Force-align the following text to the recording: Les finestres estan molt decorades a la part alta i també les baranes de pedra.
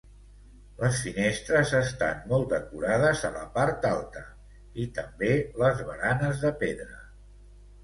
Les 0.77 1.01
finestres 1.07 1.73
estan 1.79 2.23
molt 2.31 2.47
decorades 2.55 3.21
a 3.29 3.31
la 3.37 3.45
part 3.59 3.87
alta 3.91 4.25
i 4.87 4.89
també 4.99 5.31
les 5.67 5.87
baranes 5.93 6.45
de 6.49 6.57
pedra. 6.67 7.01